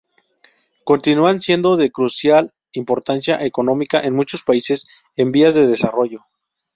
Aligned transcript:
Continúan 0.83 1.41
siendo 1.41 1.77
de 1.77 1.91
crucial 1.91 2.55
importancia 2.73 3.45
económica 3.45 4.01
en 4.01 4.15
muchos 4.15 4.41
países 4.41 4.87
en 5.15 5.31
vías 5.31 5.53
de 5.53 5.67
desarrollo. 5.67 6.25